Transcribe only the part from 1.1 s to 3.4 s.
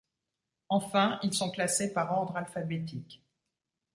ils sont classés par ordre alphabétique.